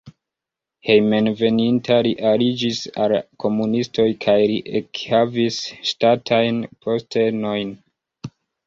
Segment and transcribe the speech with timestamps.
[0.87, 7.77] Hejmenveninta li aliĝis al la komunistoj kaj li ekhavis ŝtatajn postenojn.